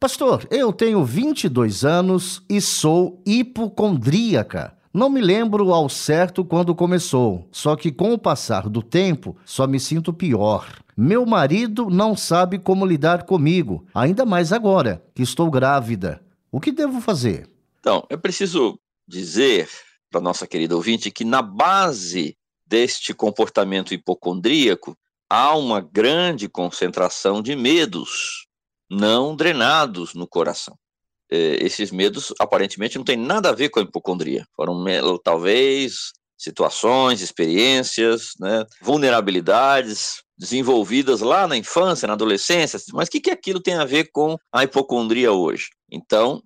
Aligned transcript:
Pastor, 0.00 0.48
eu 0.50 0.72
tenho 0.72 1.04
22 1.04 1.84
anos 1.84 2.42
e 2.48 2.58
sou 2.58 3.22
hipocondríaca. 3.26 4.74
Não 4.94 5.10
me 5.10 5.20
lembro 5.20 5.74
ao 5.74 5.90
certo 5.90 6.42
quando 6.42 6.74
começou, 6.74 7.46
só 7.52 7.76
que 7.76 7.92
com 7.92 8.14
o 8.14 8.18
passar 8.18 8.66
do 8.66 8.82
tempo 8.82 9.36
só 9.44 9.66
me 9.66 9.78
sinto 9.78 10.10
pior. 10.10 10.66
Meu 10.96 11.26
marido 11.26 11.90
não 11.90 12.16
sabe 12.16 12.58
como 12.58 12.86
lidar 12.86 13.24
comigo, 13.24 13.84
ainda 13.92 14.24
mais 14.24 14.54
agora 14.54 15.04
que 15.14 15.20
estou 15.20 15.50
grávida. 15.50 16.24
O 16.50 16.58
que 16.58 16.72
devo 16.72 16.98
fazer? 17.02 17.46
Então, 17.78 18.02
eu 18.08 18.18
preciso 18.18 18.80
dizer 19.06 19.68
para 20.10 20.22
nossa 20.22 20.46
querida 20.46 20.74
ouvinte 20.74 21.10
que 21.10 21.26
na 21.26 21.42
base 21.42 22.38
deste 22.66 23.12
comportamento 23.12 23.92
hipocondríaco 23.92 24.96
há 25.28 25.54
uma 25.54 25.78
grande 25.78 26.48
concentração 26.48 27.42
de 27.42 27.54
medos 27.54 28.48
não 28.90 29.36
drenados 29.36 30.14
no 30.14 30.26
coração. 30.26 30.76
É, 31.30 31.64
esses 31.64 31.92
medos 31.92 32.34
aparentemente 32.40 32.98
não 32.98 33.04
têm 33.04 33.16
nada 33.16 33.50
a 33.50 33.54
ver 33.54 33.68
com 33.68 33.78
a 33.78 33.82
hipocondria. 33.82 34.44
Foram 34.56 34.84
talvez 35.22 36.12
situações, 36.36 37.20
experiências, 37.20 38.32
né, 38.40 38.64
vulnerabilidades 38.80 40.22
desenvolvidas 40.38 41.20
lá 41.20 41.46
na 41.46 41.56
infância, 41.56 42.08
na 42.08 42.14
adolescência, 42.14 42.80
mas 42.94 43.08
o 43.08 43.10
que, 43.10 43.20
que 43.20 43.30
aquilo 43.30 43.60
tem 43.60 43.74
a 43.74 43.84
ver 43.84 44.10
com 44.10 44.38
a 44.50 44.64
hipocondria 44.64 45.32
hoje? 45.32 45.68
Então, 45.92 46.42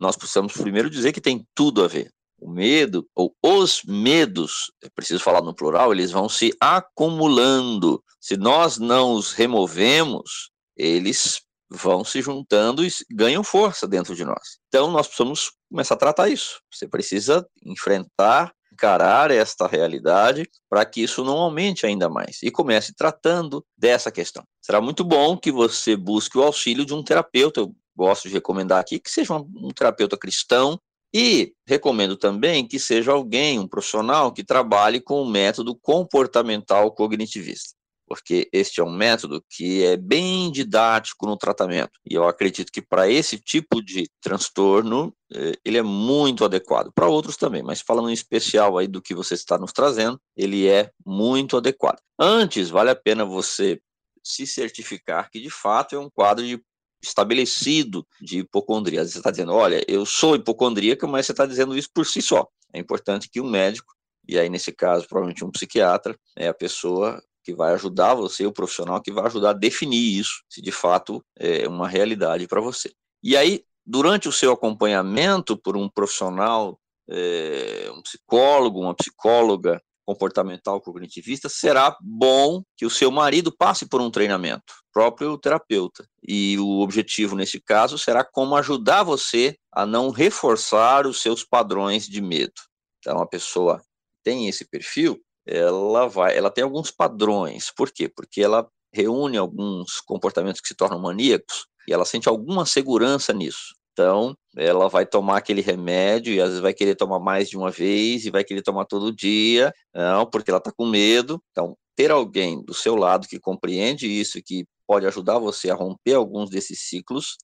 nós 0.00 0.16
precisamos 0.16 0.54
primeiro 0.54 0.88
dizer 0.88 1.12
que 1.12 1.20
tem 1.20 1.46
tudo 1.54 1.84
a 1.84 1.86
ver. 1.86 2.10
O 2.38 2.50
medo, 2.50 3.06
ou 3.14 3.34
os 3.42 3.82
medos, 3.84 4.70
é 4.82 4.88
preciso 4.88 5.22
falar 5.22 5.42
no 5.42 5.54
plural, 5.54 5.92
eles 5.92 6.10
vão 6.10 6.28
se 6.28 6.54
acumulando. 6.58 8.02
Se 8.18 8.38
nós 8.38 8.78
não 8.78 9.12
os 9.12 9.32
removemos, 9.32 10.50
eles 10.76 11.42
vão 11.70 12.04
se 12.04 12.22
juntando 12.22 12.84
e 12.84 12.90
ganham 13.10 13.42
força 13.42 13.86
dentro 13.86 14.14
de 14.14 14.24
nós. 14.24 14.58
Então, 14.68 14.90
nós 14.90 15.06
precisamos 15.06 15.52
começar 15.68 15.94
a 15.94 15.98
tratar 15.98 16.28
isso. 16.28 16.60
Você 16.72 16.86
precisa 16.86 17.46
enfrentar, 17.64 18.52
encarar 18.72 19.30
esta 19.30 19.66
realidade 19.66 20.48
para 20.68 20.84
que 20.84 21.02
isso 21.02 21.24
não 21.24 21.38
aumente 21.38 21.86
ainda 21.86 22.08
mais 22.08 22.42
e 22.42 22.50
comece 22.50 22.94
tratando 22.94 23.64
dessa 23.76 24.10
questão. 24.10 24.44
Será 24.60 24.80
muito 24.80 25.02
bom 25.02 25.36
que 25.36 25.50
você 25.50 25.96
busque 25.96 26.38
o 26.38 26.42
auxílio 26.42 26.84
de 26.84 26.94
um 26.94 27.02
terapeuta. 27.02 27.60
Eu 27.60 27.74
gosto 27.96 28.28
de 28.28 28.34
recomendar 28.34 28.78
aqui 28.78 28.98
que 28.98 29.10
seja 29.10 29.34
um, 29.34 29.70
terapeuta 29.74 30.16
cristão 30.16 30.78
e 31.14 31.54
recomendo 31.66 32.16
também 32.16 32.66
que 32.66 32.78
seja 32.78 33.12
alguém, 33.12 33.58
um 33.58 33.66
profissional 33.66 34.32
que 34.32 34.44
trabalhe 34.44 35.00
com 35.00 35.22
o 35.22 35.30
método 35.30 35.74
comportamental 35.74 36.92
cognitivista 36.92 37.75
porque 38.06 38.48
este 38.52 38.80
é 38.80 38.84
um 38.84 38.94
método 38.94 39.44
que 39.50 39.84
é 39.84 39.96
bem 39.96 40.50
didático 40.50 41.26
no 41.26 41.36
tratamento. 41.36 41.98
E 42.08 42.14
eu 42.14 42.26
acredito 42.26 42.70
que 42.70 42.80
para 42.80 43.10
esse 43.10 43.38
tipo 43.38 43.82
de 43.82 44.08
transtorno, 44.20 45.12
eh, 45.32 45.54
ele 45.64 45.78
é 45.78 45.82
muito 45.82 46.44
adequado. 46.44 46.92
Para 46.94 47.08
outros 47.08 47.36
também, 47.36 47.62
mas 47.62 47.80
falando 47.80 48.10
em 48.10 48.14
especial 48.14 48.78
aí 48.78 48.86
do 48.86 49.02
que 49.02 49.14
você 49.14 49.34
está 49.34 49.58
nos 49.58 49.72
trazendo, 49.72 50.20
ele 50.36 50.68
é 50.68 50.90
muito 51.04 51.56
adequado. 51.56 51.98
Antes, 52.18 52.70
vale 52.70 52.90
a 52.90 52.96
pena 52.96 53.24
você 53.24 53.80
se 54.22 54.46
certificar 54.46 55.30
que 55.30 55.40
de 55.40 55.50
fato 55.50 55.94
é 55.94 55.98
um 55.98 56.10
quadro 56.10 56.44
de 56.44 56.60
estabelecido 57.02 58.06
de 58.20 58.40
hipocondria. 58.40 59.04
Você 59.04 59.18
está 59.18 59.30
dizendo, 59.30 59.52
olha, 59.52 59.84
eu 59.86 60.04
sou 60.04 60.34
hipocondríaca, 60.34 61.06
mas 61.06 61.26
você 61.26 61.32
está 61.32 61.46
dizendo 61.46 61.76
isso 61.76 61.88
por 61.94 62.06
si 62.06 62.20
só. 62.20 62.46
É 62.72 62.78
importante 62.78 63.28
que 63.30 63.40
um 63.40 63.48
médico, 63.48 63.94
e 64.28 64.38
aí 64.38 64.48
nesse 64.48 64.72
caso 64.72 65.06
provavelmente 65.06 65.44
um 65.44 65.50
psiquiatra, 65.50 66.18
é 66.36 66.48
a 66.48 66.54
pessoa 66.54 67.22
que 67.46 67.54
vai 67.54 67.72
ajudar 67.74 68.14
você, 68.14 68.44
o 68.44 68.52
profissional 68.52 69.00
que 69.00 69.12
vai 69.12 69.24
ajudar 69.26 69.50
a 69.50 69.52
definir 69.52 70.18
isso, 70.18 70.42
se 70.50 70.60
de 70.60 70.72
fato 70.72 71.24
é 71.38 71.68
uma 71.68 71.86
realidade 71.86 72.48
para 72.48 72.60
você. 72.60 72.92
E 73.22 73.36
aí, 73.36 73.62
durante 73.86 74.28
o 74.28 74.32
seu 74.32 74.50
acompanhamento 74.50 75.56
por 75.56 75.76
um 75.76 75.88
profissional, 75.88 76.76
é, 77.08 77.88
um 77.94 78.02
psicólogo, 78.02 78.80
uma 78.80 78.96
psicóloga 78.96 79.80
comportamental 80.04 80.80
cognitivista, 80.80 81.48
será 81.48 81.96
bom 82.00 82.64
que 82.76 82.84
o 82.84 82.90
seu 82.90 83.12
marido 83.12 83.54
passe 83.56 83.86
por 83.86 84.00
um 84.00 84.10
treinamento, 84.10 84.74
próprio 84.92 85.38
terapeuta. 85.38 86.04
E 86.26 86.58
o 86.58 86.80
objetivo 86.80 87.36
nesse 87.36 87.60
caso 87.60 87.96
será 87.96 88.24
como 88.24 88.56
ajudar 88.56 89.04
você 89.04 89.56
a 89.70 89.86
não 89.86 90.10
reforçar 90.10 91.06
os 91.06 91.22
seus 91.22 91.44
padrões 91.44 92.08
de 92.08 92.20
medo. 92.20 92.60
Então, 92.98 93.20
a 93.20 93.26
pessoa 93.26 93.80
tem 94.24 94.48
esse 94.48 94.68
perfil, 94.68 95.20
ela 95.46 96.08
vai, 96.08 96.36
ela 96.36 96.50
tem 96.50 96.64
alguns 96.64 96.90
padrões. 96.90 97.70
Por 97.74 97.90
quê? 97.90 98.08
Porque 98.08 98.42
ela 98.42 98.68
reúne 98.92 99.36
alguns 99.36 100.00
comportamentos 100.00 100.60
que 100.60 100.68
se 100.68 100.74
tornam 100.74 100.98
maníacos 100.98 101.66
e 101.88 101.92
ela 101.92 102.04
sente 102.04 102.28
alguma 102.28 102.66
segurança 102.66 103.32
nisso. 103.32 103.74
Então, 103.92 104.36
ela 104.56 104.88
vai 104.88 105.06
tomar 105.06 105.38
aquele 105.38 105.62
remédio 105.62 106.34
e 106.34 106.40
às 106.40 106.48
vezes 106.48 106.60
vai 106.60 106.74
querer 106.74 106.96
tomar 106.96 107.18
mais 107.18 107.48
de 107.48 107.56
uma 107.56 107.70
vez 107.70 108.26
e 108.26 108.30
vai 108.30 108.44
querer 108.44 108.62
tomar 108.62 108.84
todo 108.84 109.14
dia, 109.14 109.72
não, 109.94 110.26
porque 110.28 110.50
ela 110.50 110.58
está 110.58 110.70
com 110.70 110.84
medo. 110.84 111.42
Então, 111.50 111.74
ter 111.94 112.10
alguém 112.10 112.62
do 112.62 112.74
seu 112.74 112.94
lado 112.94 113.26
que 113.26 113.40
compreende 113.40 114.06
isso 114.06 114.42
que 114.44 114.66
pode 114.86 115.06
ajudar 115.06 115.38
você 115.38 115.70
a 115.70 115.74
romper 115.74 116.14
alguns 116.14 116.50
desses 116.50 116.80
ciclos 116.80 117.38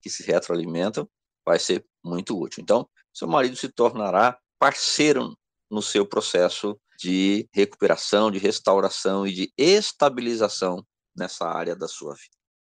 que 0.00 0.08
se 0.08 0.22
retroalimentam 0.22 1.08
vai 1.44 1.58
ser 1.58 1.84
muito 2.04 2.38
útil. 2.38 2.62
Então, 2.62 2.88
seu 3.12 3.26
marido 3.26 3.56
se 3.56 3.68
tornará 3.68 4.38
parceiro 4.56 5.36
no 5.70 5.82
seu 5.82 6.06
processo 6.06 6.78
de 6.98 7.48
recuperação, 7.52 8.30
de 8.30 8.38
restauração 8.38 9.26
e 9.26 9.32
de 9.32 9.52
estabilização 9.56 10.84
nessa 11.16 11.46
área 11.46 11.76
da 11.76 11.86
sua 11.86 12.14
vida. 12.14 12.37